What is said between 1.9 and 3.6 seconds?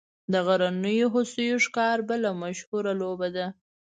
بله مشهوره لوبه ده